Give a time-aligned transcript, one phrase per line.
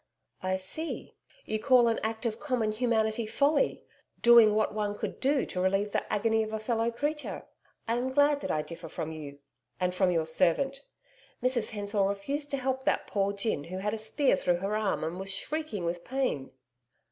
[0.41, 1.15] 'I see.
[1.45, 3.83] You call an act of common humanity folly
[4.19, 7.45] doing what one could to relieve the agony of a fellow creature.
[7.87, 9.37] I am glad that I differ from you
[9.79, 10.81] and from your servant.
[11.43, 15.03] Mrs Hensor refused to help that poor gin who had a spear through her arm
[15.03, 16.49] and was shrieking with pain.'